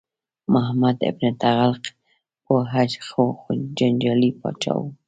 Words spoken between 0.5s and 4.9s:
محمد بن تغلق پوه خو جنجالي پاچا و.